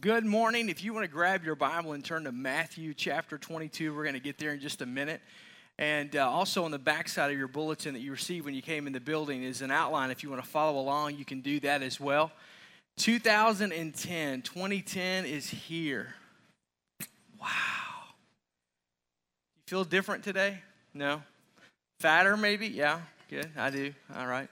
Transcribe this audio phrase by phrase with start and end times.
[0.00, 0.70] good morning.
[0.70, 4.14] If you want to grab your Bible and turn to Matthew chapter 22, we're going
[4.14, 5.20] to get there in just a minute.
[5.78, 8.62] And uh, also on the back side of your bulletin that you received when you
[8.62, 10.10] came in the building is an outline.
[10.10, 12.32] If you want to follow along, you can do that as well.
[12.96, 16.14] 2010, 2010 is here.
[17.38, 17.46] Wow.
[19.56, 20.62] You feel different today?
[20.94, 21.22] No?
[21.98, 22.68] Fatter, maybe?
[22.68, 23.50] Yeah, good.
[23.54, 23.92] I do.
[24.16, 24.48] All right.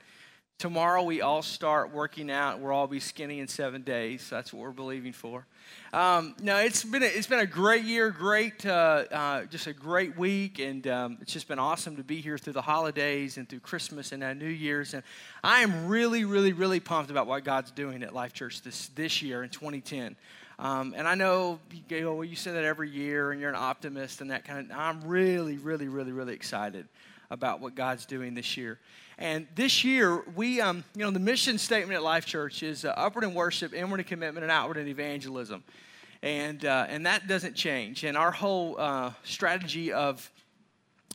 [0.58, 2.58] Tomorrow we all start working out.
[2.58, 4.28] We'll all be skinny in seven days.
[4.28, 5.46] That's what we're believing for.
[5.92, 9.72] Um, no, it's been a, it's been a great year, great, uh, uh, just a
[9.72, 13.48] great week, and um, it's just been awesome to be here through the holidays and
[13.48, 14.94] through Christmas and New Year's.
[14.94, 15.04] And
[15.44, 19.22] I am really, really, really pumped about what God's doing at Life Church this this
[19.22, 20.16] year in 2010.
[20.58, 24.32] Um, and I know, well, you say that every year, and you're an optimist and
[24.32, 24.76] that kind of.
[24.76, 26.88] I'm really, really, really, really excited
[27.30, 28.80] about what God's doing this year.
[29.20, 32.90] And this year, we, um, you know, the mission statement at Life Church is uh,
[32.96, 35.64] upward in worship, inward in commitment, and outward in evangelism.
[36.22, 38.04] And, uh, and that doesn't change.
[38.04, 40.30] And our whole uh, strategy of,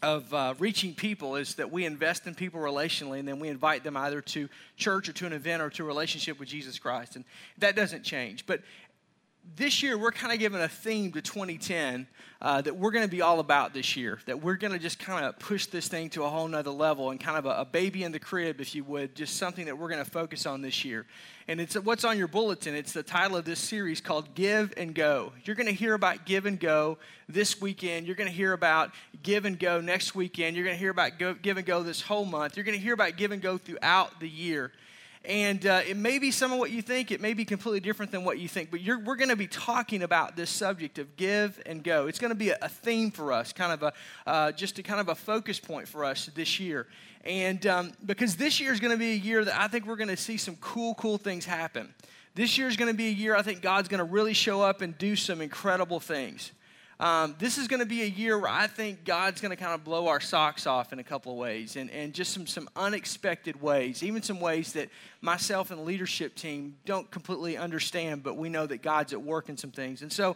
[0.02, 3.86] of uh, reaching people is that we invest in people relationally, and then we invite
[3.86, 7.16] them either to church or to an event or to a relationship with Jesus Christ.
[7.16, 7.24] And
[7.60, 8.46] that doesn't change.
[8.46, 8.64] But
[9.56, 12.08] this year we're kind of giving a theme to 2010
[12.42, 15.00] uh, that we're going to be all about this year that we're going to just
[15.00, 17.66] kind of push this thing to a whole nother level and kind of a, a,
[17.66, 20.62] baby in the crib if you would just something that we're going to focus on
[20.62, 21.06] this year.
[21.48, 24.96] And it's what's on your bulletin it's the title of this series called give and
[24.96, 25.34] go.
[25.44, 26.98] You're going to hear about give and go
[27.30, 30.80] this weekend you're going to hear about give and go next weekend you're going to
[30.80, 33.32] hear about go, give and go this whole month you're going to hear about give
[33.32, 34.72] and go throughout the year
[35.26, 38.12] and uh, it may be some of what you think, it may be completely different
[38.12, 41.62] than what you think, but we're going to be talking about this subject of give
[41.66, 42.08] and go.
[42.08, 43.94] It's going to be a, a theme for us, kind of a,
[44.28, 46.88] uh, just a kind of a focus point for us this year.
[47.24, 49.96] And um, because this year is going to be a year that I think we're
[49.96, 51.94] going to see some cool, cool things happen.
[52.36, 54.62] This year is going to be a year I think God's going to really show
[54.62, 56.52] up and do some incredible things.
[57.00, 59.74] Um, this is going to be a year where I think God's going to kind
[59.74, 62.70] of blow our socks off in a couple of ways and, and just some, some
[62.76, 64.90] unexpected ways, even some ways that
[65.22, 69.50] myself and the leadership team don't completely understand, but we know that God's at work
[69.50, 70.02] in some things.
[70.04, 70.36] And so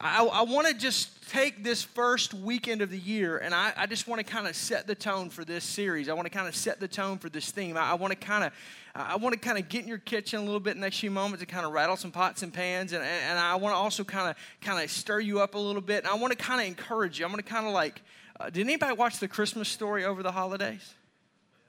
[0.00, 3.86] I, I want to just take this first weekend of the year and I, I
[3.86, 6.08] just want to kind of set the tone for this series.
[6.08, 7.76] I want to kind of set the tone for this theme.
[7.76, 8.52] I, I want to kind of
[9.00, 10.98] I want to kind of get in your kitchen a little bit in the next
[10.98, 12.92] few moments and kind of rattle some pots and pans.
[12.92, 15.80] And, and I want to also kind of kind of stir you up a little
[15.80, 15.98] bit.
[15.98, 17.24] And I want to kind of encourage you.
[17.24, 18.02] I'm going to kind of like,
[18.40, 20.94] uh, did anybody watch the Christmas story over the holidays?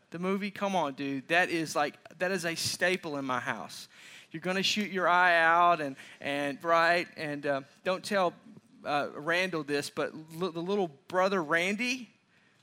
[0.10, 0.50] The movie?
[0.50, 1.28] Come on, dude.
[1.28, 3.88] That is like, that is a staple in my house.
[4.32, 7.08] You're going to shoot your eye out and, and right.
[7.16, 8.34] And uh, don't tell
[8.84, 12.10] uh, Randall this, but l- the little brother Randy,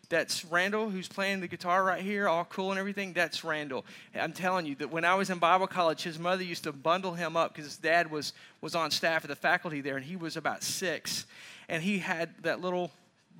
[0.08, 3.12] that's Randall, who's playing the guitar right here, all cool and everything.
[3.12, 3.84] That's Randall.
[4.14, 7.12] I'm telling you that when I was in Bible college, his mother used to bundle
[7.12, 10.16] him up because his dad was, was on staff at the faculty there, and he
[10.16, 11.26] was about six.
[11.68, 12.90] And he had that little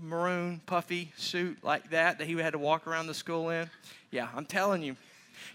[0.01, 3.71] maroon, puffy suit like that that he had to walk around the school in.
[4.11, 4.97] Yeah, I'm telling you.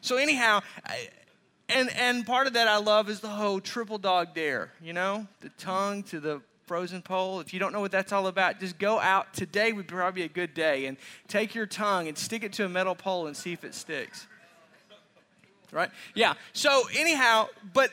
[0.01, 1.09] So, anyhow, I,
[1.69, 5.28] and, and part of that I love is the whole triple dog dare, you know,
[5.41, 7.41] the tongue to the frozen pole.
[7.41, 9.33] If you don't know what that's all about, just go out.
[9.33, 10.95] Today would probably be a good day and
[11.27, 14.25] take your tongue and stick it to a metal pole and see if it sticks.
[15.69, 15.89] Right?
[16.15, 16.35] Yeah.
[16.53, 17.91] So, anyhow, but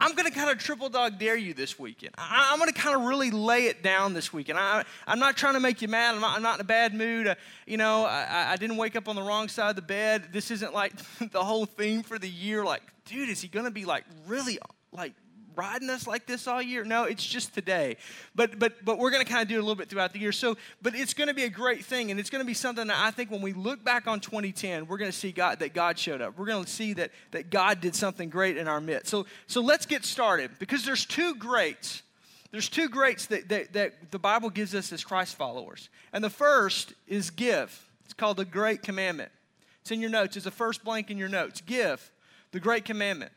[0.00, 2.14] I'm going to kind of triple dog dare you this weekend.
[2.16, 4.58] I, am going to kind of really lay it down this weekend.
[4.58, 6.14] I, am not trying to make you mad.
[6.14, 7.36] I'm not, I'm not in a bad mood.
[7.66, 10.28] You know, I, I, didn't wake up on the wrong side of the bed.
[10.32, 10.94] This isn't like
[11.30, 12.64] the whole theme for the year.
[12.64, 14.58] Like, dude, is he going to be like really
[14.92, 15.12] like
[15.56, 16.84] riding us like this all year.
[16.84, 17.96] No, it's just today.
[18.34, 20.32] But but but we're going to kind of do a little bit throughout the year.
[20.32, 22.86] So, but it's going to be a great thing, and it's going to be something
[22.86, 25.74] that I think when we look back on 2010, we're going to see God that
[25.74, 26.38] God showed up.
[26.38, 29.10] We're going to see that that God did something great in our midst.
[29.10, 32.02] So so let's get started because there's two greats.
[32.54, 35.88] There's two greats that, that, that the Bible gives us as Christ followers.
[36.12, 37.84] And the first is give.
[38.04, 39.32] It's called the Great Commandment.
[39.80, 40.36] It's in your notes.
[40.36, 41.60] It's the first blank in your notes.
[41.60, 42.00] Give,
[42.52, 43.32] the Great Commandment.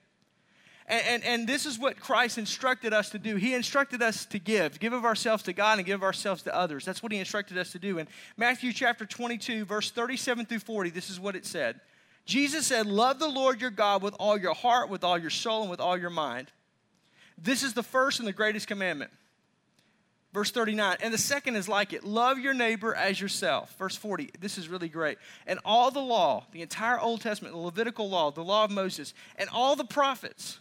[0.89, 3.35] And, and, and, this is what Christ instructed us to do.
[3.35, 6.55] He instructed us to give, give of ourselves to God and give of ourselves to
[6.55, 6.85] others.
[6.85, 7.97] That's what he instructed us to do.
[7.97, 8.07] In
[8.37, 11.81] Matthew chapter 22, verse 37 through 40, this is what it said.
[12.25, 15.63] Jesus said, Love the Lord your God with all your heart, with all your soul,
[15.63, 16.51] and with all your mind.
[17.37, 19.11] This is the first and the greatest commandment.
[20.33, 23.75] Verse 39, and the second is like it love your neighbor as yourself.
[23.79, 25.17] Verse 40, this is really great.
[25.47, 29.13] And all the law, the entire Old Testament, the Levitical law, the law of Moses,
[29.37, 30.59] and all the prophets,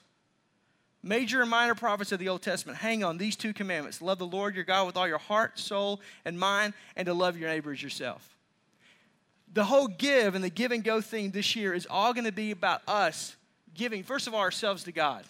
[1.06, 4.26] Major and minor prophets of the Old Testament hang on these two commandments love the
[4.26, 7.72] Lord your God with all your heart, soul, and mind, and to love your neighbor
[7.72, 8.36] as yourself.
[9.52, 12.32] The whole give and the give and go theme this year is all going to
[12.32, 13.36] be about us
[13.72, 15.24] giving, first of all, ourselves to God.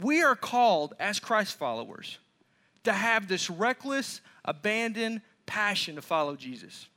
[0.00, 2.18] we are called as Christ followers
[2.84, 6.88] to have this reckless, abandoned passion to follow Jesus.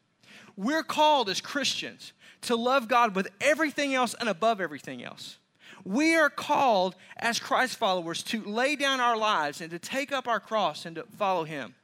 [0.57, 5.37] We're called as Christians to love God with everything else and above everything else.
[5.85, 10.27] We are called as Christ followers to lay down our lives and to take up
[10.27, 11.75] our cross and to follow Him.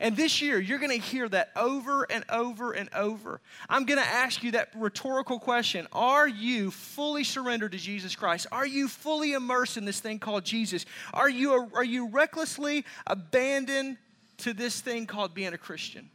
[0.00, 3.40] And this year, you're going to hear that over and over and over.
[3.68, 8.46] I'm going to ask you that rhetorical question Are you fully surrendered to Jesus Christ?
[8.52, 10.86] Are you fully immersed in this thing called Jesus?
[11.12, 13.98] Are you, are you recklessly abandoned
[14.38, 16.10] to this thing called being a Christian?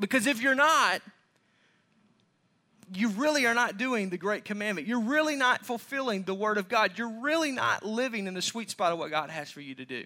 [0.00, 1.02] Because if you're not,
[2.94, 4.86] you really are not doing the great commandment.
[4.86, 6.92] You're really not fulfilling the word of God.
[6.96, 9.84] You're really not living in the sweet spot of what God has for you to
[9.84, 10.04] do.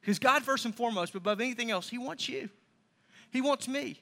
[0.00, 2.48] Because God, first and foremost, above anything else, He wants you.
[3.30, 4.00] He wants me.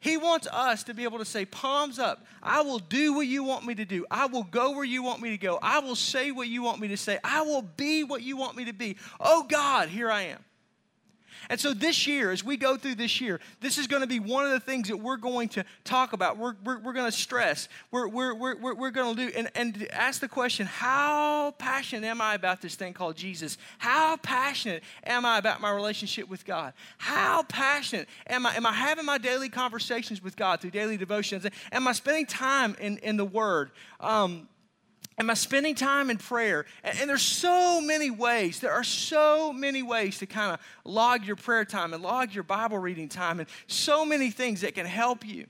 [0.00, 3.44] He wants us to be able to say, palms up, I will do what you
[3.44, 4.04] want me to do.
[4.10, 5.58] I will go where you want me to go.
[5.62, 7.18] I will say what you want me to say.
[7.24, 8.96] I will be what you want me to be.
[9.20, 10.44] Oh God, here I am.
[11.48, 14.20] And so this year, as we go through this year, this is going to be
[14.20, 16.38] one of the things that we're going to talk about.
[16.38, 17.68] We're, we're, we're going to stress.
[17.90, 22.20] We're, we're, we're, we're going to do, and, and ask the question how passionate am
[22.20, 23.58] I about this thing called Jesus?
[23.78, 26.72] How passionate am I about my relationship with God?
[26.98, 28.54] How passionate am I?
[28.56, 31.46] Am I having my daily conversations with God through daily devotions?
[31.72, 33.70] Am I spending time in, in the Word?
[34.00, 34.48] Um,
[35.16, 36.66] Am I spending time in prayer?
[36.82, 38.58] And, and, there's so many ways.
[38.58, 42.42] There are so many ways to kind of log your prayer time and log your
[42.42, 45.46] Bible reading time, and so many things that can help you.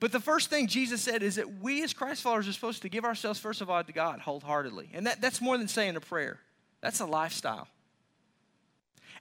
[0.00, 2.88] But the first thing Jesus said is that we as Christ followers are supposed to
[2.88, 4.90] give ourselves, first of all, to God wholeheartedly.
[4.94, 6.40] And that, that's more than saying a prayer,
[6.80, 7.68] that's a lifestyle.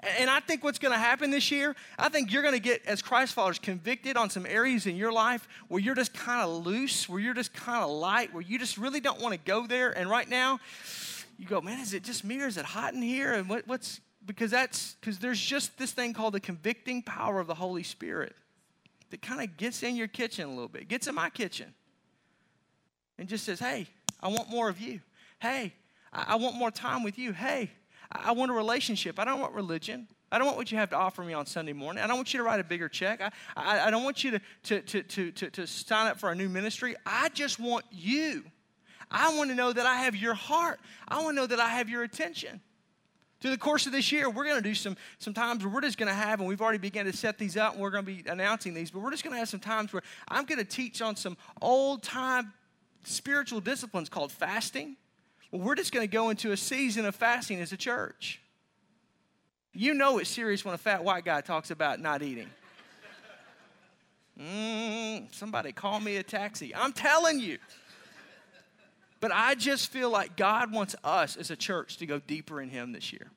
[0.01, 2.85] And I think what's going to happen this year, I think you're going to get,
[2.85, 6.65] as Christ followers, convicted on some areas in your life where you're just kind of
[6.65, 9.67] loose, where you're just kind of light, where you just really don't want to go
[9.67, 9.91] there.
[9.91, 10.59] And right now,
[11.37, 13.33] you go, man, is it just me or is it hot in here?
[13.33, 17.47] And what, what's, because that's, because there's just this thing called the convicting power of
[17.47, 18.35] the Holy Spirit
[19.09, 21.73] that kind of gets in your kitchen a little bit, gets in my kitchen,
[23.17, 23.87] and just says, hey,
[24.21, 25.01] I want more of you.
[25.39, 25.73] Hey,
[26.13, 27.33] I, I want more time with you.
[27.33, 27.71] Hey,
[28.11, 29.19] I want a relationship.
[29.19, 30.07] I don't want religion.
[30.31, 32.03] I don't want what you have to offer me on Sunday morning.
[32.03, 33.21] I don't want you to write a bigger check.
[33.21, 36.35] I, I, I don't want you to, to, to, to, to, sign up for a
[36.35, 36.95] new ministry.
[37.05, 38.43] I just want you.
[39.11, 40.79] I want to know that I have your heart.
[41.07, 42.61] I want to know that I have your attention.
[43.41, 45.81] Through the course of this year, we're going to do some, some times where we're
[45.81, 48.05] just going to have, and we've already begun to set these up, and we're going
[48.05, 50.59] to be announcing these, but we're just going to have some times where I'm going
[50.59, 52.53] to teach on some old time
[53.03, 54.97] spiritual disciplines called fasting
[55.51, 58.41] well, we're just going to go into a season of fasting as a church.
[59.73, 62.49] You know it's serious when a fat white guy talks about not eating.
[64.39, 66.73] Mm, somebody call me a taxi.
[66.73, 67.57] I'm telling you.
[69.19, 72.69] But I just feel like God wants us as a church to go deeper in
[72.69, 73.27] Him this year.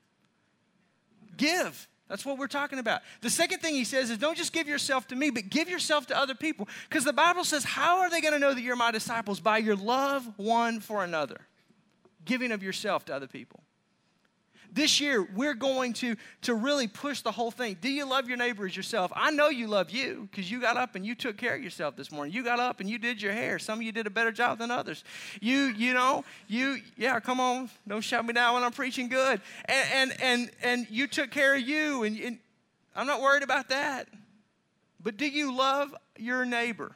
[1.36, 1.88] Give.
[2.08, 3.00] That's what we're talking about.
[3.20, 6.06] The second thing he says is don't just give yourself to me, but give yourself
[6.08, 6.68] to other people.
[6.88, 9.40] Because the Bible says, How are they going to know that you're my disciples?
[9.40, 11.38] By your love one for another
[12.24, 13.62] giving of yourself to other people.
[14.74, 17.76] This year, we're going to, to really push the whole thing.
[17.78, 19.12] Do you love your neighbor as yourself?
[19.14, 21.94] I know you love you because you got up and you took care of yourself
[21.94, 22.32] this morning.
[22.32, 23.58] You got up and you did your hair.
[23.58, 25.04] Some of you did a better job than others.
[25.42, 29.42] You, you know, you, yeah, come on, don't shout me down when I'm preaching good.
[29.66, 32.38] And, and, and, and you took care of you, and, and
[32.96, 34.08] I'm not worried about that.
[35.02, 36.92] But do you love your neighbor?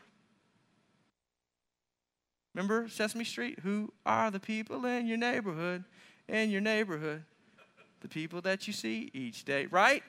[2.56, 3.58] Remember Sesame Street?
[3.64, 5.84] Who are the people in your neighborhood?
[6.26, 7.22] In your neighborhood.
[8.00, 10.02] The people that you see each day, right?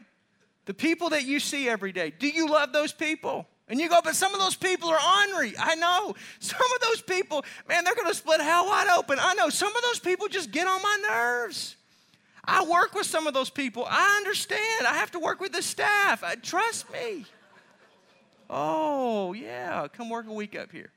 [0.64, 2.14] The people that you see every day.
[2.18, 3.46] Do you love those people?
[3.68, 5.56] And you go, but some of those people are ornery.
[5.60, 6.16] I know.
[6.40, 9.20] Some of those people, man, they're going to split hell wide open.
[9.20, 9.50] I know.
[9.50, 11.76] Some of those people just get on my nerves.
[12.46, 13.86] I work with some of those people.
[13.90, 14.88] I understand.
[14.88, 16.24] I have to work with the staff.
[16.24, 17.26] Uh, trust me.
[18.50, 19.90] Oh, yeah.
[19.92, 20.92] Come work a week up here.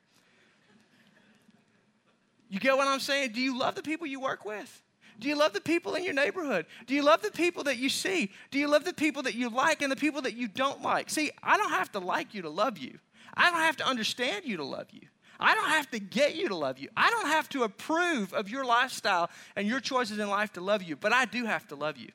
[2.51, 3.31] You get what I'm saying?
[3.31, 4.83] Do you love the people you work with?
[5.19, 6.65] Do you love the people in your neighborhood?
[6.85, 8.29] Do you love the people that you see?
[8.51, 11.09] Do you love the people that you like and the people that you don't like?
[11.09, 12.99] See, I don't have to like you to love you.
[13.35, 15.01] I don't have to understand you to love you.
[15.39, 16.89] I don't have to get you to love you.
[16.97, 20.83] I don't have to approve of your lifestyle and your choices in life to love
[20.83, 22.09] you, but I do have to love you.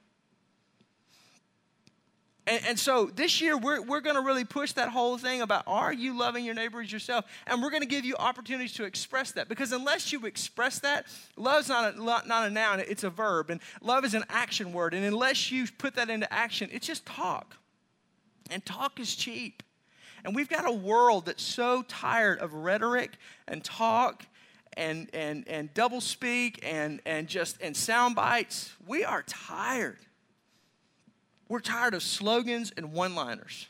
[2.49, 5.65] And, and, so this year, we're, we're going to really push that whole thing about
[5.67, 7.25] are you loving your neighbor as yourself?
[7.49, 9.49] And we're going to give you opportunities to express that.
[9.49, 13.51] Because unless you express that, love's not a, not a noun, it's a verb.
[13.51, 14.95] And love is an action word.
[14.95, 17.57] And unless you put that into action, it's just talk.
[18.51, 19.65] And talk is cheap.
[20.25, 23.17] And we've got a world that's so tired of rhetoric
[23.49, 24.25] and talk
[24.77, 28.73] and, and, and double speak and, and just and sound bites.
[28.87, 29.99] We are tired.
[31.49, 33.67] We're tired of slogans and one liners.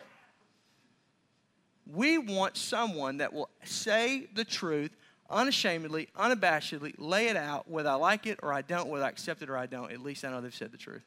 [1.92, 4.90] We want someone that will say the truth
[5.30, 9.42] unashamedly, unabashedly, lay it out, whether I like it or I don't, whether I accept
[9.42, 9.90] it or I don't.
[9.90, 11.04] At least I know they've said the truth.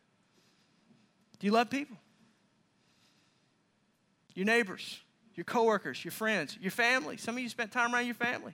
[1.40, 1.98] Do you love people?
[4.36, 5.00] Your neighbors,
[5.36, 7.18] your coworkers, your friends, your family.
[7.18, 8.54] Some of you spent time around your family.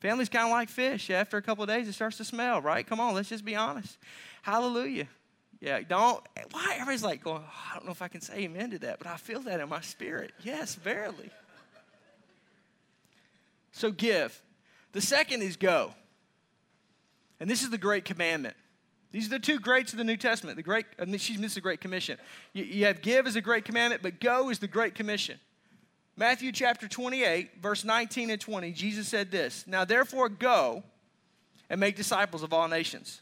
[0.00, 1.10] Family's kind of like fish.
[1.10, 2.86] After a couple of days, it starts to smell, right?
[2.86, 3.98] Come on, let's just be honest.
[4.42, 5.08] Hallelujah.
[5.60, 6.22] Yeah, don't.
[6.50, 6.72] Why?
[6.74, 9.06] Everybody's like going, oh, I don't know if I can say amen to that, but
[9.06, 10.32] I feel that in my spirit.
[10.42, 11.30] Yes, verily.
[13.72, 14.42] So give.
[14.92, 15.92] The second is go.
[17.40, 18.56] And this is the great commandment.
[19.12, 20.56] These are the two greats of the New Testament.
[20.56, 22.18] The great, I mean, she's missed the Great Commission.
[22.52, 25.38] You, you have give as a great commandment, but go is the Great Commission.
[26.16, 30.82] Matthew chapter 28, verse 19 and 20, Jesus said this Now therefore go
[31.70, 33.20] and make disciples of all nations,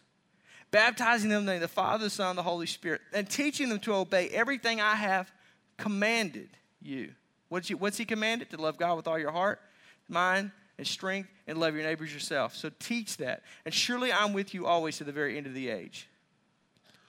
[0.74, 3.30] baptizing them in the name of the Father, the Son, and the Holy Spirit, and
[3.30, 5.30] teaching them to obey everything I have
[5.76, 6.48] commanded
[6.82, 7.12] you.
[7.48, 8.50] What's, he, what's he commanded?
[8.50, 9.60] To love God with all your heart,
[10.08, 12.56] mind, and strength, and love your neighbors yourself.
[12.56, 13.44] So teach that.
[13.64, 16.08] And surely I'm with you always to the very end of the age.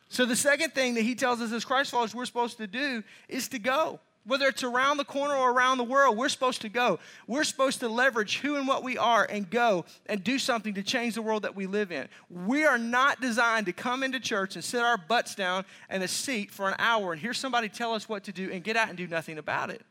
[0.10, 3.04] So the second thing that he tells us as Christ followers we're supposed to do
[3.28, 4.00] is to go.
[4.26, 7.00] Whether it's around the corner or around the world, we're supposed to go.
[7.28, 10.84] We're supposed to leverage who and what we are and go and do something to
[10.84, 12.08] change the world that we live in.
[12.30, 16.08] We are not designed to come into church and sit our butts down in a
[16.08, 18.90] seat for an hour and hear somebody tell us what to do and get out
[18.90, 19.82] and do nothing about it.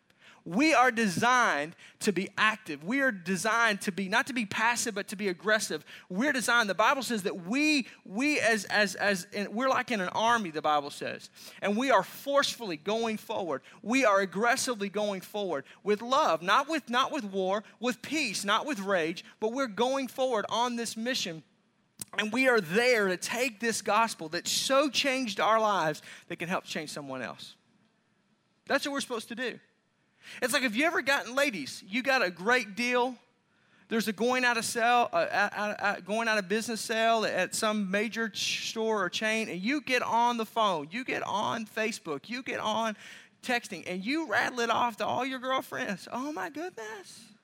[0.46, 2.84] We are designed to be active.
[2.84, 5.86] We are designed to be not to be passive, but to be aggressive.
[6.10, 6.68] We're designed.
[6.68, 10.50] The Bible says that we we as as as in, we're like in an army.
[10.50, 11.30] The Bible says,
[11.62, 13.62] and we are forcefully going forward.
[13.82, 18.66] We are aggressively going forward with love, not with not with war, with peace, not
[18.66, 21.42] with rage, but we're going forward on this mission.
[22.18, 26.48] And we are there to take this gospel that so changed our lives that can
[26.48, 27.56] help change someone else.
[28.66, 29.58] That's what we're supposed to do.
[30.42, 33.16] It's like if you ever gotten, ladies, you got a great deal.
[33.88, 38.30] There's a going out of sale, uh, going out of business sale at some major
[38.34, 42.60] store or chain, and you get on the phone, you get on Facebook, you get
[42.60, 42.96] on
[43.42, 46.08] texting, and you rattle it off to all your girlfriends.
[46.10, 47.34] Oh my goodness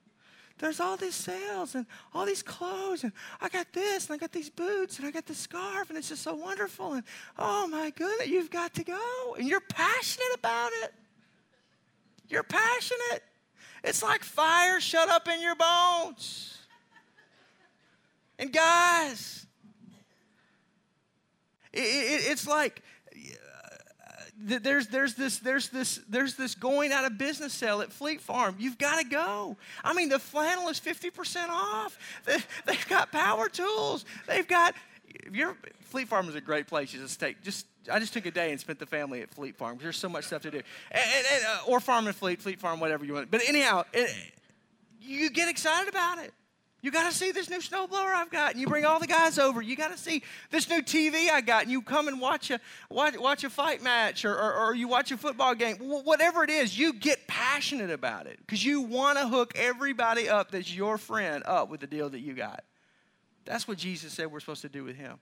[0.60, 4.30] there's all these sales and all these clothes and I got this and I got
[4.30, 7.02] these boots and I got this scarf and it's just so wonderful and
[7.38, 10.92] oh my goodness, you've got to go and you're passionate about it.
[12.30, 13.22] You're passionate.
[13.82, 16.58] It's like fire shut up in your bones.
[18.38, 19.46] And guys,
[21.72, 22.82] it, it, it's like
[23.14, 28.20] uh, there's, there's, this, there's, this, there's this going out of business sale at Fleet
[28.20, 28.56] Farm.
[28.58, 29.56] You've got to go.
[29.84, 31.98] I mean, the flannel is 50% off.
[32.24, 32.38] They,
[32.72, 34.04] have got power tools.
[34.26, 34.74] They've got,
[35.06, 36.94] if you're, Fleet Farm is a great place.
[36.94, 39.56] You just take, just I just took a day and spent the family at Fleet
[39.56, 39.78] Farm.
[39.80, 40.60] There's so much stuff to do,
[40.90, 43.30] and, and, uh, or Farm and Fleet, Fleet Farm, whatever you want.
[43.30, 44.10] But anyhow, it,
[45.00, 46.32] you get excited about it.
[46.82, 49.38] You got to see this new snowblower I've got, and you bring all the guys
[49.38, 49.60] over.
[49.60, 52.58] You got to see this new TV I got, and you come and watch a
[52.88, 55.76] watch, watch a fight match, or, or, or you watch a football game.
[55.76, 60.50] Whatever it is, you get passionate about it because you want to hook everybody up
[60.50, 62.64] that's your friend up with the deal that you got.
[63.44, 65.18] That's what Jesus said we're supposed to do with him.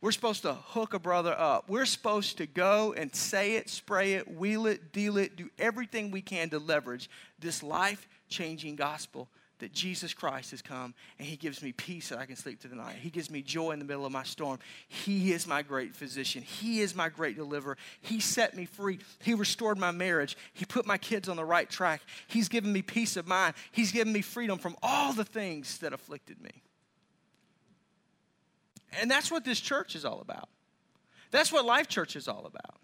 [0.00, 1.68] We're supposed to hook a brother up.
[1.68, 6.10] We're supposed to go and say it, spray it, wheel it, deal it, do everything
[6.10, 11.36] we can to leverage this life changing gospel that Jesus Christ has come and He
[11.36, 12.96] gives me peace that I can sleep through the night.
[13.00, 14.58] He gives me joy in the middle of my storm.
[14.88, 16.42] He is my great physician.
[16.42, 17.78] He is my great deliverer.
[18.02, 18.98] He set me free.
[19.22, 20.36] He restored my marriage.
[20.52, 22.02] He put my kids on the right track.
[22.26, 23.54] He's given me peace of mind.
[23.72, 26.62] He's given me freedom from all the things that afflicted me.
[29.00, 30.48] And that's what this church is all about.
[31.30, 32.76] That's what Life Church is all about.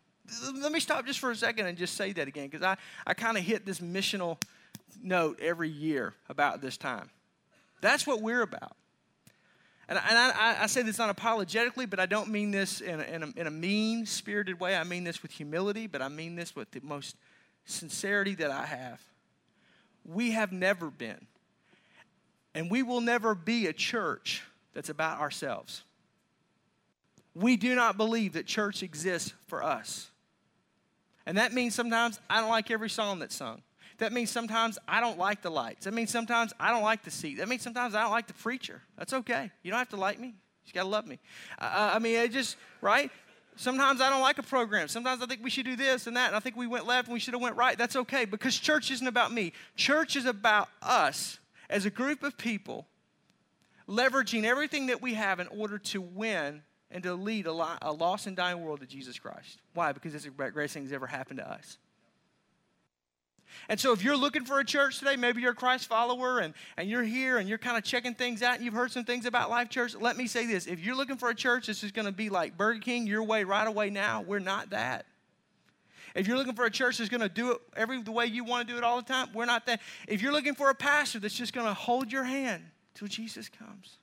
[0.61, 2.77] Let me stop just for a second and just say that again because I,
[3.07, 4.43] I kind of hit this missional
[5.03, 7.11] note every year about this time.
[7.81, 8.77] That's what we're about.
[9.89, 13.23] And, and I, I, say this unapologetically, but I don't mean this in a, in
[13.25, 14.77] a, in a mean spirited way.
[14.77, 17.17] I mean this with humility, but I mean this with the most
[17.65, 19.03] sincerity that I have.
[20.05, 21.27] We have never been,
[22.55, 24.43] and we will never be a church
[24.73, 25.83] that's about ourselves.
[27.35, 30.11] We do not believe that church exists for us.
[31.25, 33.63] And that means sometimes I don't like every song that's sung.
[33.99, 35.85] That means sometimes I don't like the lights.
[35.85, 37.39] That means sometimes I don't like the seat.
[37.39, 38.83] That means sometimes I don't like the preacher.
[38.99, 39.51] That's okay.
[39.63, 40.29] You don't have to like me.
[40.29, 40.35] You
[40.65, 41.21] just got to love me.
[41.59, 43.11] Uh, I mean, it just, right?
[43.57, 44.89] Sometimes I don't like a program.
[44.89, 47.09] Sometimes I think we should do this and that, and I think we went left
[47.09, 47.77] and we should have went right.
[47.77, 49.53] That's okay because church isn't about me.
[49.77, 52.87] Church is about us as a group of people
[53.89, 56.63] leveraging everything that we have in order to win
[56.93, 59.59] and to lead a, lost and dying world to Jesus Christ.
[59.75, 59.93] Why?
[59.93, 61.79] Because it's the greatest thing that's ever happened to us.
[63.69, 66.55] And so, if you're looking for a church today, maybe you're a Christ follower and,
[66.77, 69.27] and you're here and you're kind of checking things out and you've heard some things
[69.27, 70.67] about Life Church, let me say this.
[70.67, 73.23] If you're looking for a church that's just going to be like Burger King, your
[73.23, 75.07] way, right away now, we're not that.
[76.15, 78.45] If you're looking for a church that's going to do it every the way you
[78.45, 79.81] want to do it all the time, we're not that.
[80.09, 83.49] If you're looking for a pastor that's just going to hold your hand till Jesus
[83.49, 83.99] comes,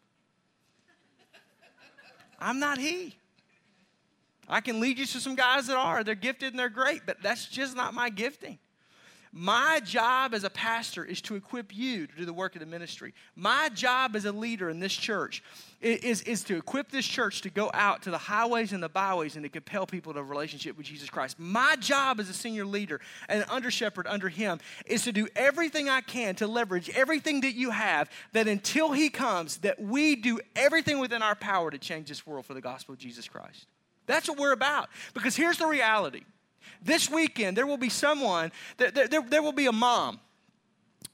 [2.39, 3.15] I'm not he.
[4.47, 6.03] I can lead you to some guys that are.
[6.03, 8.57] They're gifted and they're great, but that's just not my gifting.
[9.31, 12.65] My job as a pastor is to equip you to do the work of the
[12.65, 13.13] ministry.
[13.35, 15.43] My job as a leader in this church
[15.81, 19.35] is, is to equip this church to go out to the highways and the byways
[19.35, 21.39] and to compel people to a relationship with Jesus Christ.
[21.39, 25.27] My job as a senior leader and an under shepherd under him is to do
[25.35, 30.15] everything I can to leverage everything that you have that until he comes, that we
[30.15, 33.67] do everything within our power to change this world for the gospel of Jesus Christ.
[34.07, 34.89] That's what we're about.
[35.13, 36.23] Because here's the reality.
[36.81, 40.19] This weekend, there will be someone, there, there, there will be a mom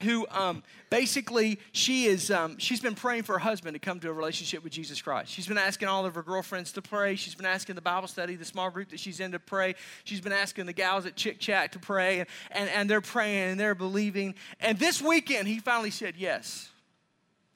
[0.02, 4.10] who um, basically she is um, she's been praying for her husband to come to
[4.10, 5.30] a relationship with jesus christ.
[5.30, 7.16] She's been asking all of her girlfriends to pray.
[7.16, 9.74] She's been asking the bible study the small group that she's in to pray.
[10.04, 13.52] She's been asking the gals at chick chat to pray and, and, and they're praying
[13.52, 14.34] and they're believing.
[14.60, 16.68] And this weekend he finally said yes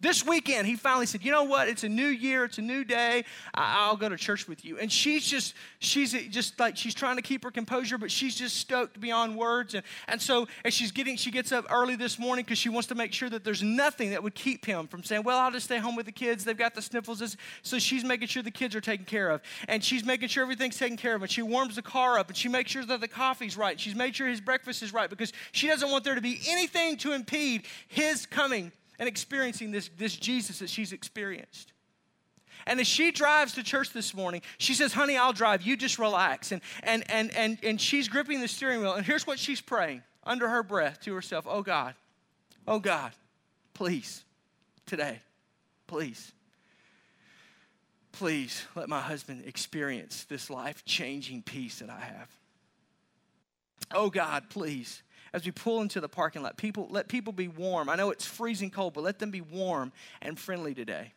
[0.01, 1.69] this weekend, he finally said, You know what?
[1.69, 2.45] It's a new year.
[2.45, 3.25] It's a new day.
[3.55, 4.79] I'll go to church with you.
[4.79, 8.57] And she's just, she's just like, she's trying to keep her composure, but she's just
[8.57, 9.75] stoked beyond words.
[9.75, 12.89] And, and so, as she's getting, she gets up early this morning because she wants
[12.89, 15.67] to make sure that there's nothing that would keep him from saying, Well, I'll just
[15.67, 16.45] stay home with the kids.
[16.45, 17.37] They've got the sniffles.
[17.63, 19.43] So she's making sure the kids are taken care of.
[19.69, 21.23] And she's making sure everything's taken care of.
[21.23, 23.79] And she warms the car up and she makes sure that the coffee's right.
[23.79, 26.97] She's made sure his breakfast is right because she doesn't want there to be anything
[26.99, 31.73] to impede his coming and experiencing this, this Jesus that she's experienced.
[32.67, 35.63] And as she drives to church this morning, she says, Honey, I'll drive.
[35.63, 36.53] You just relax.
[36.53, 38.93] And, and, and, and, and she's gripping the steering wheel.
[38.93, 41.95] And here's what she's praying under her breath to herself Oh God,
[42.69, 43.13] oh God,
[43.73, 44.23] please,
[44.85, 45.19] today,
[45.87, 46.33] please,
[48.13, 52.29] please let my husband experience this life changing peace that I have.
[53.93, 56.57] Oh God, please as we pull into the parking lot.
[56.57, 57.89] People, let people be warm.
[57.89, 61.13] I know it's freezing cold, but let them be warm and friendly today.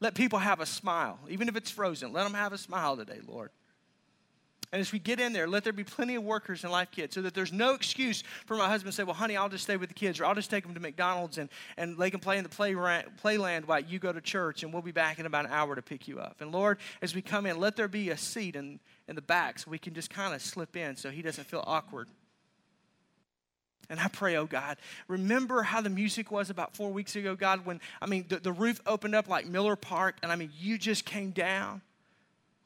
[0.00, 2.12] Let people have a smile, even if it's frozen.
[2.12, 3.50] Let them have a smile today, Lord.
[4.70, 7.14] And as we get in there, let there be plenty of workers and Life Kids
[7.14, 9.78] so that there's no excuse for my husband to say, Well, honey, I'll just stay
[9.78, 12.36] with the kids, or I'll just take them to McDonald's and, and they can play
[12.36, 15.46] in the play, playland while you go to church, and we'll be back in about
[15.46, 16.36] an hour to pick you up.
[16.40, 19.58] And Lord, as we come in, let there be a seat in, in the back
[19.58, 22.08] so we can just kind of slip in so he doesn't feel awkward.
[23.90, 27.64] And I pray, oh God, remember how the music was about four weeks ago, God,
[27.64, 30.76] when, I mean, the, the roof opened up like Miller Park, and I mean, you
[30.76, 31.80] just came down.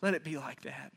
[0.00, 0.92] Let it be like that.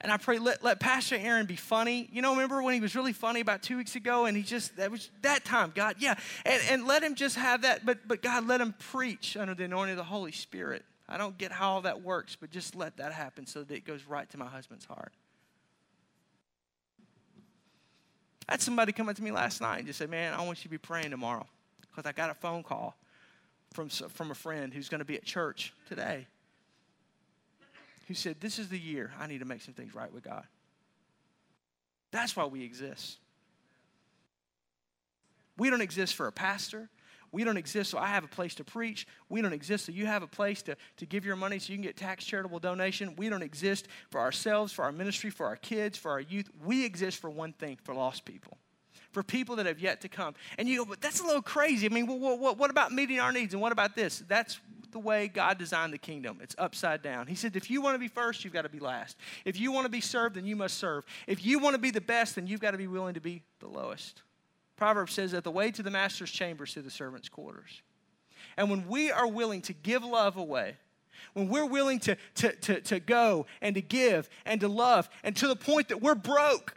[0.00, 2.08] And I pray, let, let Pastor Aaron be funny.
[2.12, 4.76] You know, remember when he was really funny about two weeks ago and he just,
[4.76, 6.16] that was that time, God, yeah.
[6.44, 9.64] And, and let him just have that, but, but God, let him preach under the
[9.64, 10.84] anointing of the Holy Spirit.
[11.08, 13.84] I don't get how all that works, but just let that happen so that it
[13.84, 15.12] goes right to my husband's heart.
[18.48, 20.58] I had somebody come up to me last night and just say, Man, I want
[20.58, 21.46] you to be praying tomorrow
[21.90, 22.96] because I got a phone call
[23.72, 26.26] from, from a friend who's going to be at church today
[28.08, 30.44] who said, This is the year I need to make some things right with God.
[32.10, 33.18] That's why we exist.
[35.56, 36.88] We don't exist for a pastor.
[37.32, 39.06] We don't exist so I have a place to preach.
[39.30, 41.78] We don't exist so you have a place to, to give your money so you
[41.78, 43.16] can get tax charitable donation.
[43.16, 46.50] We don't exist for ourselves, for our ministry, for our kids, for our youth.
[46.64, 48.58] We exist for one thing for lost people,
[49.12, 50.34] for people that have yet to come.
[50.58, 51.86] And you go, but that's a little crazy.
[51.86, 53.54] I mean, what, what, what about meeting our needs?
[53.54, 54.22] And what about this?
[54.28, 56.38] That's the way God designed the kingdom.
[56.42, 57.26] It's upside down.
[57.26, 59.16] He said, if you want to be first, you've got to be last.
[59.46, 61.06] If you want to be served, then you must serve.
[61.26, 63.42] If you want to be the best, then you've got to be willing to be
[63.60, 64.20] the lowest.
[64.82, 67.82] Proverbs says that the way to the master's chamber is the servant's quarters.
[68.56, 70.76] And when we are willing to give love away,
[71.34, 75.36] when we're willing to, to, to, to go and to give and to love, and
[75.36, 76.74] to the point that we're broke,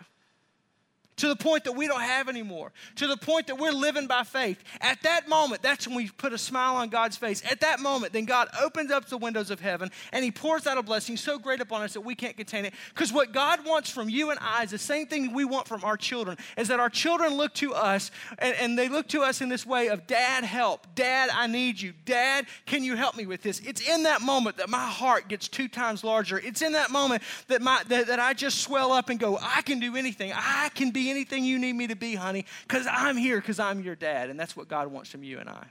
[1.17, 4.23] to the point that we don't have anymore, to the point that we're living by
[4.23, 4.61] faith.
[4.81, 7.41] At that moment, that's when we put a smile on God's face.
[7.49, 10.77] At that moment, then God opens up the windows of heaven and He pours out
[10.77, 12.73] a blessing so great upon us that we can't contain it.
[12.93, 15.83] Because what God wants from you and I is the same thing we want from
[15.83, 19.41] our children, is that our children look to us and, and they look to us
[19.41, 20.87] in this way of, Dad, help.
[20.95, 21.93] Dad, I need you.
[22.05, 23.59] Dad, can you help me with this?
[23.59, 26.39] It's in that moment that my heart gets two times larger.
[26.39, 29.61] It's in that moment that, my, that, that I just swell up and go, I
[29.61, 30.33] can do anything.
[30.35, 33.81] I can be anything you need me to be, honey, because I'm here because I'm
[33.81, 34.29] your dad.
[34.29, 35.65] And that's what God wants from you and I.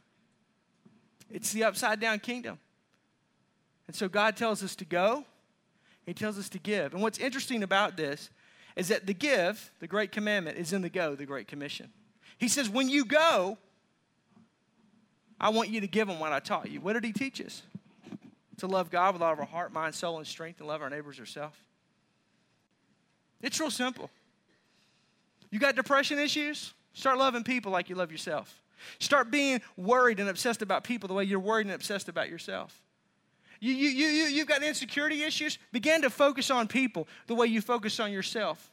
[1.31, 2.59] It's the upside down kingdom.
[3.87, 5.25] And so God tells us to go,
[6.07, 6.94] He tells us to give.
[6.94, 8.31] And what's interesting about this
[8.77, 11.90] is that the give, the great commandment, is in the go, the great commission.
[12.38, 13.59] He says, when you go,
[15.40, 16.81] I want you to give them what I taught you.
[16.81, 17.62] What did He teach us?
[18.59, 20.90] To love God with all of our heart, mind, soul, and strength, and love our
[20.90, 21.57] neighbors ourselves.
[23.42, 24.11] It's real simple.
[25.54, 26.74] You got depression issues?
[26.94, 28.60] Start loving people like you love yourself.
[28.98, 32.82] Start being worried and obsessed about people the way you're worried and obsessed about yourself.
[33.60, 35.60] You, you, you, you, you've got insecurity issues?
[35.70, 38.72] Begin to focus on people the way you focus on yourself.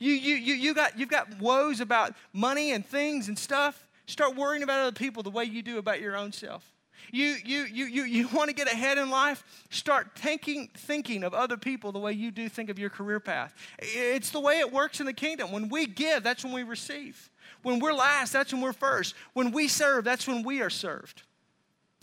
[0.00, 3.86] You, you, you, you got, you've got woes about money and things and stuff?
[4.06, 6.68] Start worrying about other people the way you do about your own self.
[7.12, 9.44] You, you, you, you, you want to get ahead in life?
[9.70, 13.54] Start thinking, thinking of other people the way you do think of your career path.
[13.78, 15.52] It's the way it works in the kingdom.
[15.52, 17.30] When we give, that's when we receive.
[17.62, 19.14] When we're last, that's when we're first.
[19.32, 21.22] When we serve, that's when we are served.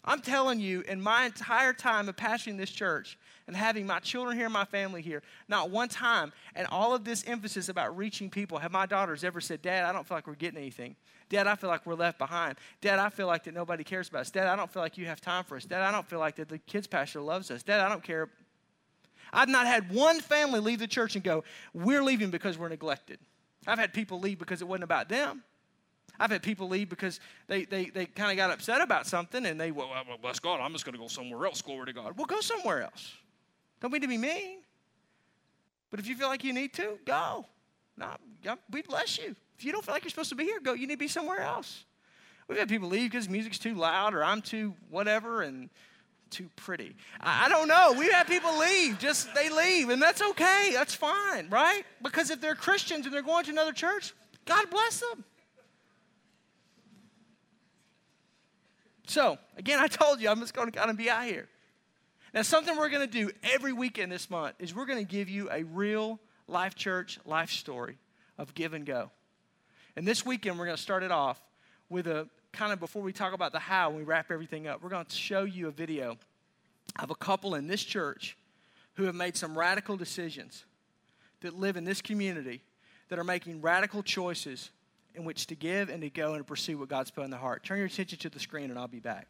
[0.06, 4.38] I'm telling you, in my entire time of pastoring this church and having my children
[4.38, 8.58] here, my family here, not one time, and all of this emphasis about reaching people,
[8.58, 10.96] have my daughters ever said, Dad, I don't feel like we're getting anything.
[11.30, 12.58] Dad, I feel like we're left behind.
[12.82, 14.32] Dad, I feel like that nobody cares about us.
[14.32, 15.66] Dad, I don't feel like you have time for us.
[15.66, 17.64] Dad, I don't feel like that the kids pastor loves us.
[17.64, 18.30] Dad, I don't care.
[19.32, 23.20] I've not had one family leave the church and go, We're leaving because we're neglected.
[23.66, 25.44] I've had people leave because it wasn't about them.
[26.20, 29.60] I've had people leave because they, they, they kind of got upset about something and
[29.60, 31.62] they, well, well, bless God, I'm just going to go somewhere else.
[31.62, 32.16] Glory to God.
[32.18, 33.14] Well, go somewhere else.
[33.84, 34.60] Don't mean to be mean.
[35.92, 37.46] But if you feel like you need to, go.
[37.98, 38.16] No,
[38.72, 39.36] we bless you.
[39.60, 40.74] If you don't feel like you're supposed to be here, go.
[40.74, 41.84] You need to be somewhere else.
[42.48, 45.70] We've had people leave because music's too loud or I'm too whatever and
[46.30, 46.96] too pretty.
[47.20, 47.94] I, I don't know.
[48.00, 49.00] We've had people leave.
[49.00, 50.72] Just they leave, and that's okay.
[50.74, 51.84] That's fine, right?
[52.02, 54.14] Because if they're Christians and they're going to another church,
[54.46, 55.26] God bless them.
[59.08, 61.50] So, again, I told you I'm just going to kind of be out here.
[62.34, 65.30] Now, something we're going to do every weekend this month is we're going to give
[65.30, 67.98] you a real life church life story
[68.38, 69.12] of give and go.
[69.96, 71.40] And this weekend, we're going to start it off
[71.90, 74.82] with a kind of before we talk about the how and we wrap everything up,
[74.82, 76.18] we're going to show you a video
[77.00, 78.38] of a couple in this church
[78.96, 80.66] who have made some radical decisions
[81.42, 82.62] that live in this community
[83.10, 84.72] that are making radical choices
[85.16, 87.38] in which to give and to go and to pursue what God's put in the
[87.38, 87.64] heart.
[87.64, 89.28] Turn your attention to the screen and I'll be back.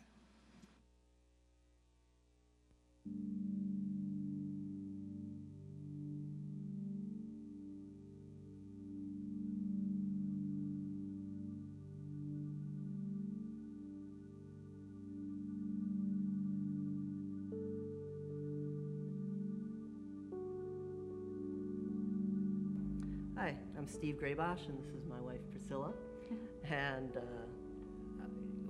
[23.84, 25.92] I'm Steve Graybosch, and this is my wife Priscilla.
[26.72, 27.20] And uh,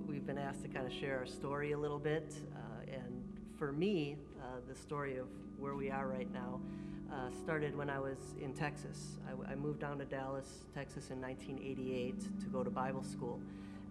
[0.08, 2.34] we've been asked to kind of share our story a little bit.
[2.52, 3.22] Uh, and
[3.56, 6.60] for me, uh, the story of where we are right now
[7.12, 9.20] uh, started when I was in Texas.
[9.28, 13.40] I, I, moved down to Dallas, Texas in 1988 to go to Bible school.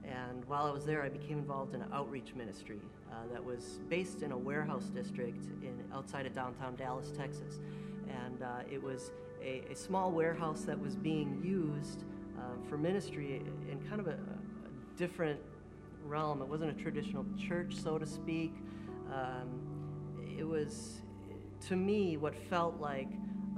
[0.04, 3.80] And while I was there, I became involved in an outreach ministry uh, that was
[3.88, 7.62] based in a warehouse district in, outside of downtown Dallas, Texas.
[8.10, 9.12] And uh, it was
[9.44, 12.04] a, a small warehouse that was being used
[12.38, 15.40] uh, for ministry in kind of a, a, different
[16.06, 16.42] realm.
[16.42, 18.54] It wasn't a traditional church, so to speak.
[19.12, 19.60] Um,
[20.38, 21.02] it was,
[21.68, 23.08] to me, what felt like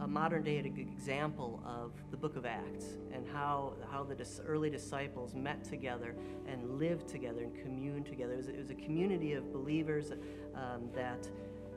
[0.01, 4.69] a modern day example of the book of Acts and how, how the dis- early
[4.69, 6.15] disciples met together
[6.47, 8.33] and lived together and communed together.
[8.33, 10.11] It was, it was a community of believers
[10.53, 11.27] um, that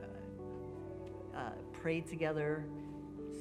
[0.03, 2.65] uh, uh, prayed together,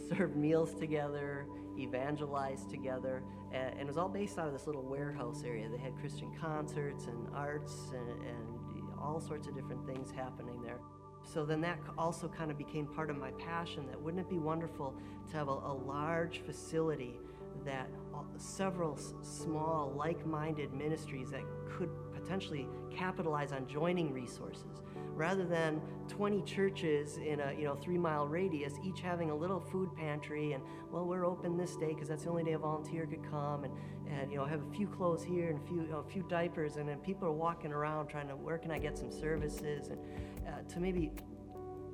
[0.09, 4.83] served meals together, evangelized together, and, and, it was all based out of this little
[4.83, 5.69] warehouse area.
[5.69, 10.79] They had Christian concerts and arts and, and all sorts of different things happening there.
[11.23, 14.37] So then that also kind of became part of my passion that wouldn't it be
[14.37, 14.95] wonderful
[15.29, 17.19] to have a, a large facility
[17.65, 17.89] that
[18.37, 24.81] several small like-minded ministries that could potentially capitalize on joining resources
[25.17, 29.59] rather than 20 churches in a you know three mile radius each having a little
[29.59, 33.07] food pantry and well we're open this day because that's the only day a volunteer
[33.07, 33.73] could come and,
[34.07, 36.23] and you know have a few clothes here and a few, you know, a few
[36.29, 39.89] diapers and then people are walking around trying to where can i get some services
[39.89, 39.99] and
[40.47, 41.11] uh, to maybe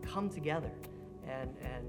[0.01, 0.71] come together
[1.25, 1.85] and and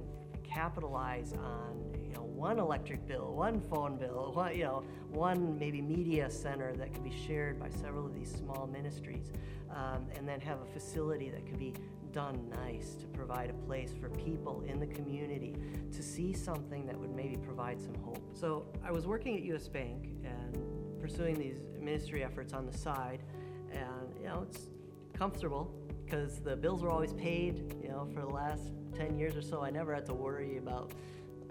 [0.54, 5.80] capitalize on you know one electric bill, one phone bill, one, you know one maybe
[5.80, 9.32] media center that could be shared by several of these small ministries,
[9.70, 11.74] um, and then have a facility that could be
[12.12, 15.56] done nice to provide a place for people in the community
[15.92, 18.22] to see something that would maybe provide some hope.
[18.34, 19.66] So I was working at U.S.
[19.66, 23.24] Bank and pursuing these ministry efforts on the side,
[23.72, 24.70] and you know it's
[25.12, 25.72] comfortable
[26.04, 27.74] because the bills were always paid.
[27.82, 28.62] You know, for the last
[28.96, 30.92] 10 years or so, I never had to worry about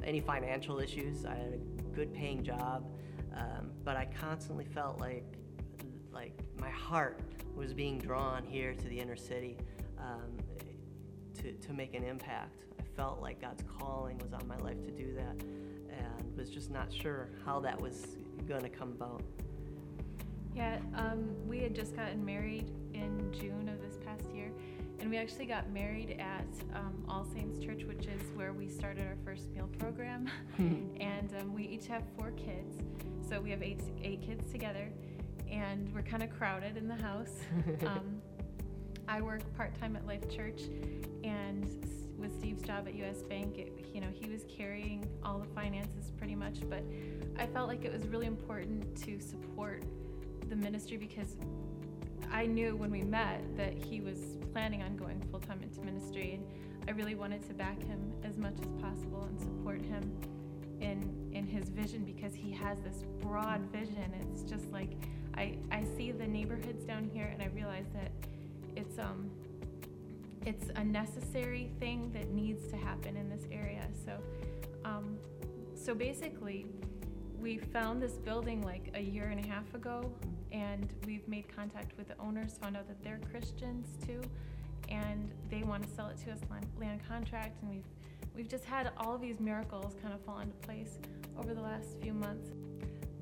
[0.04, 1.26] any financial issues.
[1.26, 2.86] I had a good paying job,
[3.36, 5.26] um, but I constantly felt like
[6.14, 7.20] like my heart
[7.56, 9.58] was being drawn here to the inner city
[9.98, 10.38] um,
[11.42, 12.66] to, to make an impact.
[12.80, 15.44] I felt like God's calling was on my life to do that
[15.90, 19.24] and was just not sure how that was going to come about.
[20.56, 24.52] Yeah, um, we had just gotten married in June of this past year,
[25.00, 29.08] and we actually got married at um, All Saints Church, which is where we started
[29.08, 30.30] our first meal program.
[30.58, 32.84] and um, we each have four kids,
[33.28, 34.90] so we have eight eight kids together,
[35.50, 37.40] and we're kind of crowded in the house.
[37.88, 38.22] Um,
[39.06, 40.62] I work part time at Life Church,
[41.24, 41.66] and
[42.18, 43.22] with Steve's job at U.S.
[43.24, 46.60] Bank, it, you know, he was carrying all the finances pretty much.
[46.70, 46.84] But
[47.38, 49.84] I felt like it was really important to support
[50.50, 51.36] the ministry because
[52.32, 54.20] I knew when we met that he was
[54.52, 56.46] planning on going full time into ministry, and
[56.88, 60.12] I really wanted to back him as much as possible and support him
[60.82, 64.14] in in his vision because he has this broad vision.
[64.32, 64.92] It's just like
[65.36, 68.12] I I see the neighborhoods down here, and I realize that
[68.76, 69.30] it's um
[70.46, 73.88] it's a necessary thing that needs to happen in this area.
[74.06, 74.18] So
[74.86, 75.18] um,
[75.76, 76.66] so basically
[77.44, 80.10] we found this building like a year and a half ago
[80.54, 84.22] and we've made contact with the owners found out that they're christians too
[84.88, 87.84] and they want to sell it to us land, land contract and we've
[88.34, 91.00] we've just had all these miracles kind of fall into place
[91.38, 92.52] over the last few months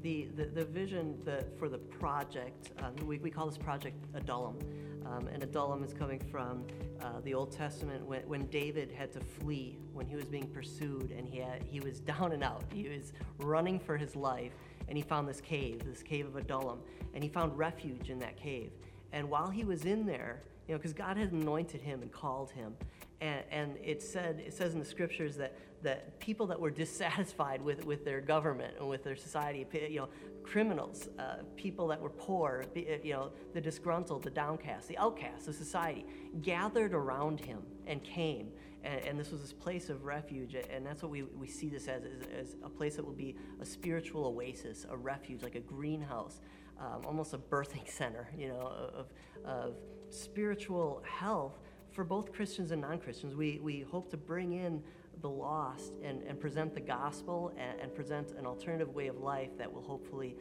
[0.04, 4.58] the, the, the vision the, for the project, um, we, we call this project Adullam.
[5.06, 6.66] Um, and Adullam is coming from
[7.02, 11.12] uh, the Old Testament when, when David had to flee, when he was being pursued,
[11.12, 12.64] and he, had, he was down and out.
[12.74, 14.54] He was running for his life,
[14.88, 16.80] and he found this cave, this cave of Adullam,
[17.14, 18.72] and he found refuge in that cave.
[19.12, 22.52] And while he was in there, you know, because God had anointed him and called
[22.52, 22.76] him,
[23.22, 27.62] and, and it said it says in the scriptures that that people that were dissatisfied
[27.62, 30.10] with, with their government and with their society, you know,
[30.44, 35.48] criminals, uh, people that were poor, uh, you know, the disgruntled, the downcast, the outcasts
[35.48, 36.06] of society,
[36.42, 38.50] gathered around him and came.
[38.84, 40.56] And, and, this was this place of refuge.
[40.56, 43.36] And that's what we, we see this as, as, as a place that will be
[43.62, 46.40] a spiritual oasis, a refuge, like a greenhouse,
[46.80, 49.06] um, almost a birthing center, you know, of,
[49.46, 49.76] of
[50.10, 51.60] spiritual health
[51.92, 53.36] for both Christians and non Christians.
[53.36, 54.82] We, we hope to bring in
[55.22, 59.58] the lost and, and present the gospel and, and present an alternative way of life
[59.58, 60.36] that will hopefully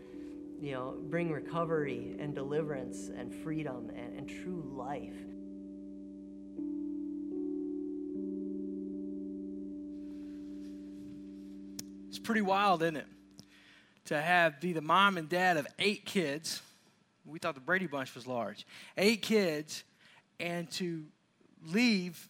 [0.60, 5.14] you know, bring recovery and deliverance and freedom and, and true life.
[12.08, 13.06] It's pretty wild, isn't it?
[14.06, 16.60] To have be the mom and dad of eight kids.
[17.24, 18.66] We thought the Brady Bunch was large.
[18.96, 19.84] Eight kids,
[20.38, 21.04] and to
[21.66, 22.28] leave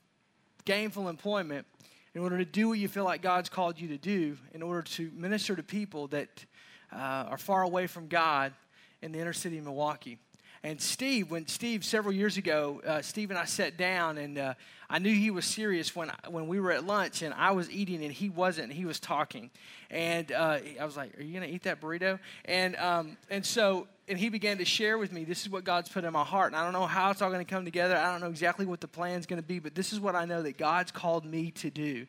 [0.64, 1.66] gainful employment
[2.14, 4.82] in order to do what you feel like God's called you to do, in order
[4.82, 6.44] to minister to people that
[6.92, 8.52] uh, are far away from God
[9.00, 10.18] in the inner city of Milwaukee.
[10.62, 14.54] And Steve, when Steve several years ago, uh, Steve and I sat down, and uh,
[14.90, 18.04] I knew he was serious when when we were at lunch, and I was eating,
[18.04, 18.68] and he wasn't.
[18.68, 19.50] And he was talking,
[19.90, 23.46] and uh, I was like, "Are you going to eat that burrito?" And um, and
[23.46, 26.24] so and he began to share with me, "This is what God's put in my
[26.24, 27.96] heart, and I don't know how it's all going to come together.
[27.96, 30.14] I don't know exactly what the plan is going to be, but this is what
[30.14, 32.06] I know that God's called me to do."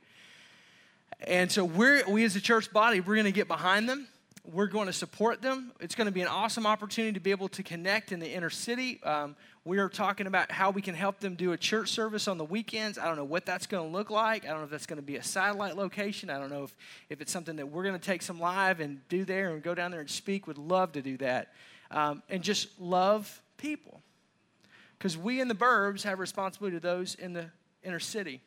[1.28, 4.08] And so we're we as a church body, we're going to get behind them
[4.44, 5.72] we're going to support them.
[5.80, 8.50] It's going to be an awesome opportunity to be able to connect in the inner
[8.50, 9.02] city.
[9.04, 9.36] Um,
[9.66, 12.44] we are talking about how we can help them do a church service on the
[12.44, 12.98] weekends.
[12.98, 14.46] I don't know what that's going to look like.
[14.46, 16.32] I don't know if that's going to be a satellite location.
[16.32, 16.76] I don't know if,
[17.10, 19.76] if it's something that we're going to take some live and do there and go
[19.76, 20.48] down there and speak.
[20.48, 21.54] Would love to do that.
[21.92, 24.02] Um, and just love people.
[24.98, 27.46] Because we in the burbs have responsibility to those in the
[27.84, 28.42] inner city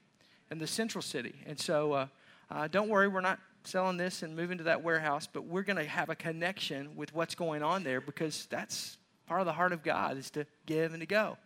[0.50, 1.34] and the central city.
[1.46, 2.06] And so uh,
[2.50, 5.76] uh, don't worry, we're not selling this and moving to that warehouse, but we're going
[5.76, 9.72] to have a connection with what's going on there because that's part of the heart
[9.72, 11.36] of God is to give and to go.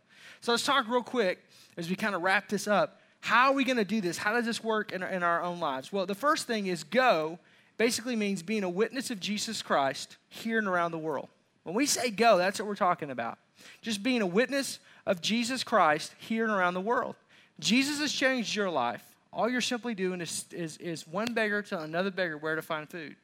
[0.40, 1.38] So let's talk real quick
[1.76, 3.00] as we kind of wrap this up.
[3.20, 4.18] How are we going to do this?
[4.18, 5.92] How does this work in in our own lives?
[5.92, 7.38] Well, the first thing is go
[7.76, 11.28] basically means being a witness of Jesus Christ here and around the world.
[11.62, 13.38] When we say go, that's what we're talking about.
[13.82, 17.16] Just being a witness of Jesus Christ here and around the world.
[17.60, 19.02] Jesus has changed your life.
[19.32, 22.88] All you're simply doing is, is, is one beggar telling another beggar where to find
[22.88, 23.16] food.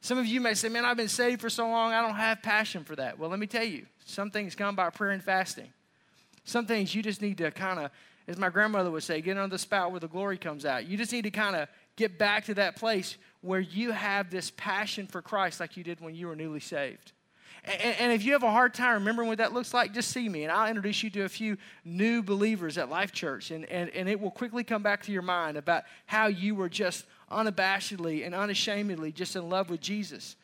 [0.00, 2.42] Some of you may say, Man, I've been saved for so long, I don't have
[2.42, 3.18] passion for that.
[3.18, 5.72] Well, let me tell you, some things come by prayer and fasting.
[6.44, 7.90] Some things you just need to kind of,
[8.26, 10.86] as my grandmother would say, get under the spout where the glory comes out.
[10.86, 14.50] You just need to kind of get back to that place where you have this
[14.56, 17.12] passion for Christ like you did when you were newly saved.
[17.64, 20.28] And, and, if you have a hard time remembering what that looks like, just see
[20.28, 23.88] me, and I'll introduce you to a few new believers at Life Church, and, and,
[23.90, 28.26] and it will quickly come back to your mind about how you were just unabashedly
[28.26, 30.34] and unashamedly just in love with Jesus.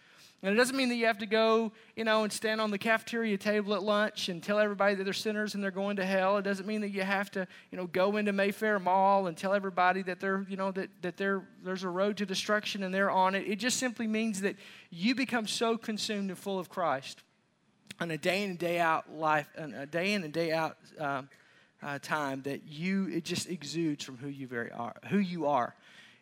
[0.40, 2.78] And it doesn't mean that you have to go, you know, and stand on the
[2.78, 6.36] cafeteria table at lunch and tell everybody that they're sinners and they're going to hell.
[6.36, 9.52] It doesn't mean that you have to, you know, go into Mayfair Mall and tell
[9.52, 13.10] everybody that they're, you know, that, that they're, there's a road to destruction and they're
[13.10, 13.48] on it.
[13.48, 14.54] It just simply means that
[14.90, 17.24] you become so consumed and full of Christ
[17.98, 21.28] on a day in and day out life, a day in and day out um,
[21.82, 25.74] uh, time that you, it just exudes from who you very are, who you are.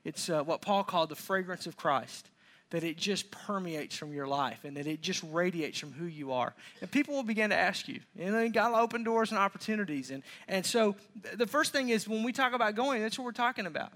[0.05, 2.31] It's uh, what Paul called the fragrance of Christ
[2.71, 6.33] that it just permeates from your life and that it just radiates from who you
[6.33, 6.53] are.
[6.81, 8.01] And people will begin to ask you.
[8.19, 10.11] And then God will open doors and opportunities.
[10.11, 10.97] And, and so
[11.35, 13.93] the first thing is when we talk about going, that's what we're talking about.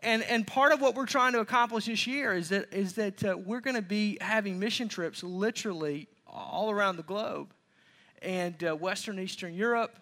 [0.00, 3.22] And, and part of what we're trying to accomplish this year is that, is that
[3.24, 7.54] uh, we're going to be having mission trips literally all around the globe.
[8.20, 9.96] And uh, Western Eastern Europe,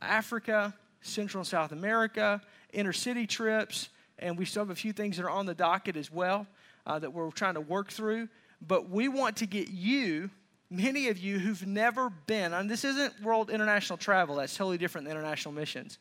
[0.00, 2.40] Africa, Central and South America,
[2.74, 6.10] intercity trips, and we still have a few things that are on the docket as
[6.10, 6.48] well
[6.86, 8.28] uh, that we're trying to work through.
[8.66, 10.30] But we want to get you,
[10.70, 15.06] many of you who've never been, and this isn't World International Travel, that's totally different
[15.06, 15.98] than international missions.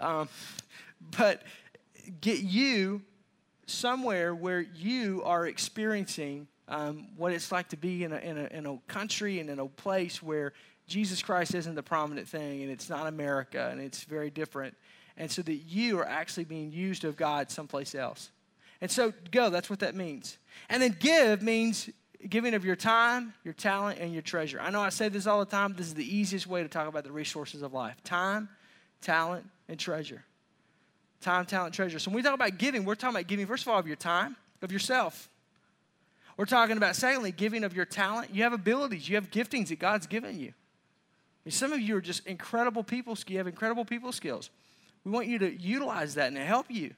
[0.00, 0.28] Um,
[1.16, 1.42] but
[2.20, 3.02] get you
[3.66, 8.46] somewhere where you are experiencing um, what it's like to be in a, in, a,
[8.46, 10.52] in a country and in a place where
[10.86, 14.74] Jesus Christ isn't the prominent thing and it's not America and it's very different.
[15.16, 18.30] And so that you are actually being used of God someplace else.
[18.82, 20.36] And so go, that's what that means.
[20.68, 21.88] And then give means
[22.28, 24.60] giving of your time, your talent, and your treasure.
[24.60, 25.74] I know I say this all the time.
[25.74, 28.48] This is the easiest way to talk about the resources of life time,
[29.00, 30.24] talent, and treasure.
[31.20, 32.00] Time, talent, treasure.
[32.00, 33.96] So when we talk about giving, we're talking about giving, first of all, of your
[33.96, 35.28] time, of yourself.
[36.36, 38.34] We're talking about, secondly, giving of your talent.
[38.34, 40.54] You have abilities, you have giftings that God's given you.
[41.44, 44.50] And some of you are just incredible people, you have incredible people skills.
[45.04, 46.94] We want you to utilize that and to help you.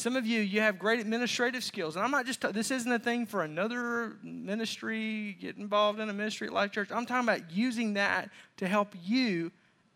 [0.00, 1.94] Some of you, you have great administrative skills.
[1.94, 6.12] And I'm not just, this isn't a thing for another ministry, get involved in a
[6.14, 6.90] ministry at Life Church.
[6.90, 9.52] I'm talking about using that to help you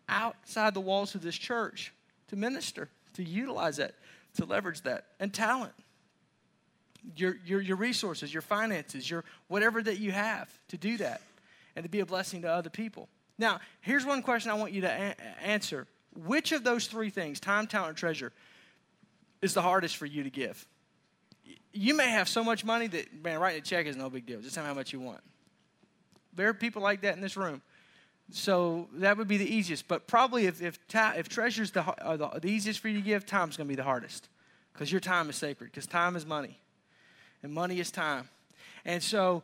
[0.07, 1.91] outside the walls of this church
[2.27, 3.95] to minister, to utilize that,
[4.35, 5.05] to leverage that.
[5.19, 5.73] And talent.
[7.15, 11.21] Your, your, your resources, your finances, your whatever that you have to do that
[11.75, 13.09] and to be a blessing to other people.
[13.39, 15.87] Now, here's one question I want you to a- answer.
[16.15, 18.31] Which of those three things, time, talent, treasure,
[19.41, 20.65] is the hardest for you to give.
[21.73, 24.41] You may have so much money that, man, writing a check is no big deal.
[24.41, 25.21] Just tell me how much you want.
[26.33, 27.61] There are people like that in this room.
[28.31, 29.87] So that would be the easiest.
[29.87, 33.05] But probably if, if, ta- if treasure's the, uh, the, the easiest for you to
[33.05, 34.29] give, time's going to be the hardest.
[34.73, 35.71] Because your time is sacred.
[35.71, 36.59] Because time is money.
[37.43, 38.29] And money is time.
[38.83, 39.43] And so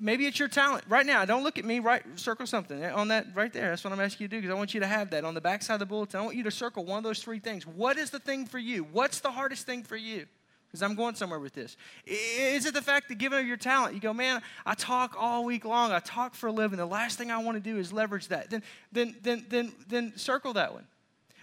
[0.00, 0.84] maybe it's your talent.
[0.88, 2.82] Right now don't look at me right circle something.
[2.84, 4.80] On that right there that's what i'm asking you to do because i want you
[4.80, 6.20] to have that on the back side of the bulletin.
[6.20, 7.66] I want you to circle one of those three things.
[7.66, 8.86] What is the thing for you?
[8.92, 10.26] What's the hardest thing for you?
[10.66, 11.76] Because i'm going somewhere with this.
[12.06, 15.44] Is it the fact that giving of your talent you go man i talk all
[15.44, 15.92] week long.
[15.92, 16.78] I talk for a living.
[16.78, 18.50] The last thing i want to do is leverage that.
[18.50, 18.62] Then
[18.92, 20.86] then then then then circle that one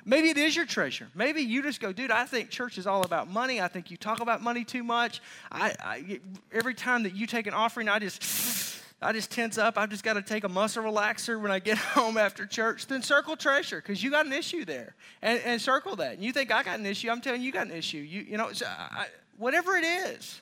[0.10, 1.10] Maybe it is your treasure.
[1.13, 3.60] Maybe you just go, dude, I think church is all about money.
[3.60, 5.22] I think you talk about money too much.
[5.52, 6.20] I, I
[6.54, 9.78] every time that you take an offering, I just I just tense up.
[9.78, 12.88] I've just got to take a muscle relaxer when I get home after church.
[12.88, 16.13] Then circle treasure because you got an issue there, and, and circle that.
[16.13, 17.10] And you think I got an issue?
[17.10, 17.98] I'm telling you, you got an issue.
[17.98, 19.08] You you know, I,
[19.38, 20.42] whatever it is.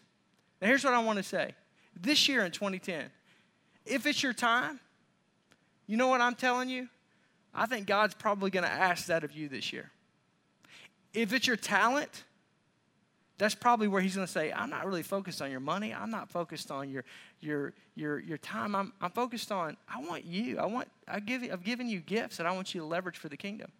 [0.61, 1.55] Now here's what I want to say.
[1.99, 3.05] This year in 2010,
[3.83, 4.79] if it's your time,
[5.87, 6.87] you know what I'm telling you?
[7.55, 9.89] I think God's probably going to ask that of you this year.
[11.13, 12.25] If it's your talent,
[13.37, 15.93] that's probably where he's going to say, I'm not really focused on your money.
[15.93, 17.03] I'm not focused on your,
[17.39, 18.75] your, your, your time.
[18.75, 20.57] I'm, I'm focused on, I want you.
[20.57, 23.29] I want, I give, I've given you gifts that I want you to leverage for
[23.29, 23.71] the kingdom.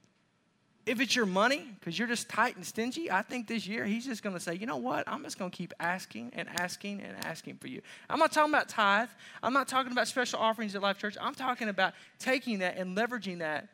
[0.86, 4.06] If it's your money, because you're just tight and stingy, I think this year he's
[4.06, 5.04] just going to say, you know what?
[5.08, 7.82] I'm just going to keep asking and asking and asking for you.
[8.08, 9.10] I'm not talking about tithe.
[9.42, 11.18] I'm not talking about special offerings at Life Church.
[11.20, 13.70] I'm talking about taking that and leveraging that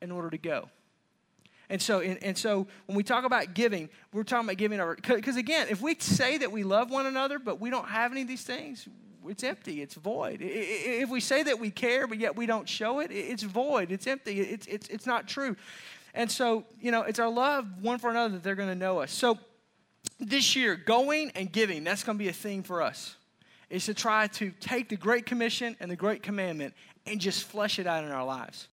[0.00, 0.68] in order to go.
[1.68, 4.94] And so, and, and, so when we talk about giving, we're talking about giving our,
[4.94, 8.22] because again, if we say that we love one another, but we don't have any
[8.22, 8.86] of these things,
[9.28, 10.38] it's empty, it's void.
[10.40, 14.06] If we say that we care, but yet we don't show it, it's void, it's
[14.06, 15.56] empty, it's, it's, it's not true.
[16.16, 19.00] And so, you know, it's our love one for another that they're going to know
[19.00, 19.12] us.
[19.12, 19.38] So
[20.18, 23.16] this year, going and giving, that's going to be a theme for us,
[23.68, 26.72] is to try to take the Great Commission and the Great Commandment
[27.04, 28.68] and just flesh it out in our lives.